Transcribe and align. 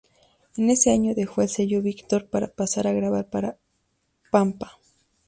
En 0.57 0.71
ese 0.71 0.89
año 0.89 1.13
dejó 1.13 1.43
el 1.43 1.49
sello 1.49 1.79
Víctor 1.83 2.27
para 2.27 2.47
pasar 2.47 2.87
a 2.87 2.91
grabar 2.91 3.29
para 3.29 3.59
Pampa. 4.31 4.79